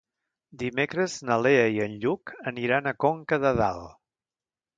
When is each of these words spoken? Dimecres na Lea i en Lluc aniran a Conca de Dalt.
Dimecres 0.61 1.17
na 1.29 1.37
Lea 1.47 1.67
i 1.75 1.77
en 1.89 1.93
Lluc 2.07 2.33
aniran 2.53 2.89
a 2.89 2.95
Conca 3.05 3.41
de 3.45 3.53
Dalt. 3.61 3.95